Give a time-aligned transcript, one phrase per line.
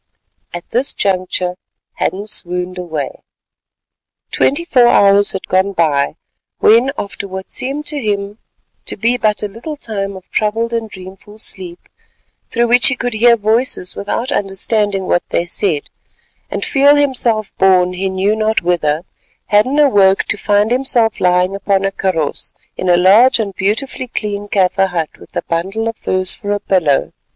[0.51, 1.55] At this juncture
[1.93, 3.21] Hadden swooned away.
[4.31, 6.15] Twenty four hours had gone by
[6.57, 8.39] when, after what seemed to him
[8.87, 11.87] to be but a little time of troubled and dreamful sleep,
[12.49, 15.83] through which he could hear voices without understanding what they said,
[16.49, 19.05] and feel himself borne he knew not whither,
[19.49, 24.47] Hadden awoke to find himself lying upon a kaross in a large and beautifully clean
[24.47, 27.11] Kaffir hut with a bundle of furs for a pillow.